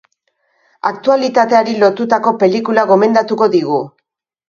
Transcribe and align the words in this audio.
Aktualitateri 0.91 1.77
lotutako 1.85 2.35
pelikula 2.47 2.89
gomendatuko 2.93 3.53
digu. 3.61 3.83